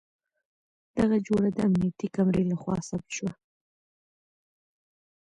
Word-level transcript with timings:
دغه 0.97 1.17
جوړه 1.27 1.49
د 1.53 1.57
امنيتي 1.67 2.07
کمرې 2.15 2.43
له 2.51 2.55
خوا 2.61 2.75
ثبت 2.89 3.09
شوه. 3.17 3.31